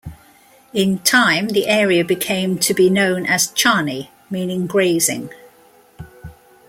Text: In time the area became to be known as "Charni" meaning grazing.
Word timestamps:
In 0.73 0.97
time 0.97 1.49
the 1.49 1.67
area 1.67 2.03
became 2.03 2.57
to 2.57 2.73
be 2.73 2.89
known 2.89 3.23
as 3.27 3.49
"Charni" 3.49 4.09
meaning 4.31 4.65
grazing. 4.65 5.29